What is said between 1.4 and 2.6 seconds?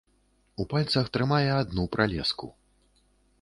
адну пралеску.